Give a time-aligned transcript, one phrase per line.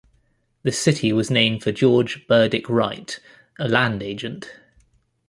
[0.63, 3.19] The city was named for George Burdick Wright,
[3.59, 4.49] a land agent.